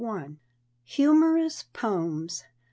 [0.85, 2.43] HUMOROUS POEMS.